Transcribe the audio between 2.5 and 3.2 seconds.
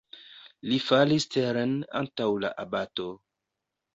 abato.